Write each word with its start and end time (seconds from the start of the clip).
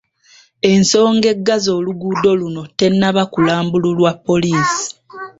Ensonga 0.71 1.27
eggazza 1.33 1.71
oluguudo 1.79 2.29
luno 2.41 2.61
tennaba 2.79 3.23
kulambululwa 3.33 4.11
poliisi 4.25 4.83